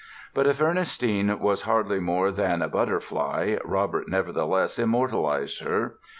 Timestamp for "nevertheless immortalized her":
4.09-5.99